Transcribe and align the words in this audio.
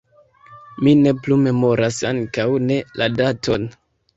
Mi 0.87 0.93
ne 1.01 1.13
plu 1.27 1.37
memoras, 1.43 2.01
ankaŭ 2.13 2.49
ne 2.71 2.81
la 3.03 3.13
daton. 3.21 3.71